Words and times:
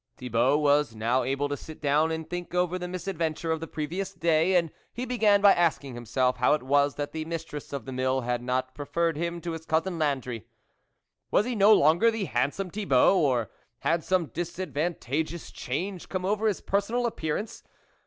Thibault 0.17 0.57
was 0.57 0.95
now 0.95 1.21
able 1.21 1.47
to 1.47 1.55
sit 1.55 1.79
down 1.79 2.11
and 2.11 2.27
think 2.27 2.55
over 2.55 2.79
the 2.79 2.87
misadventure 2.87 3.51
of 3.51 3.59
the 3.59 3.67
previous 3.67 4.15
day, 4.15 4.55
and 4.55 4.71
he 4.91 5.05
began 5.05 5.41
by 5.41 5.53
asking 5.53 5.93
himself 5.93 6.37
how 6.37 6.55
it 6.55 6.63
was 6.63 6.95
that 6.95 7.11
the 7.11 7.23
mistress 7.25 7.71
of 7.71 7.85
the 7.85 7.91
Mill 7.91 8.21
had 8.21 8.41
not 8.41 8.73
pre 8.73 8.85
ferred 8.87 9.15
him 9.15 9.39
to 9.41 9.51
his 9.51 9.67
cousin 9.67 9.99
Landry. 9.99 10.47
Was 11.29 11.45
he 11.45 11.53
no 11.53 11.71
longer 11.71 12.09
the 12.09 12.25
handsome 12.25 12.71
Thibault, 12.71 13.19
or 13.19 13.51
had 13.81 14.03
some 14.03 14.25
disadvantageous 14.29 15.51
change 15.51 16.09
come 16.09 16.25
over 16.25 16.47
his 16.47 16.61
personal 16.61 17.05
appearance 17.05 17.61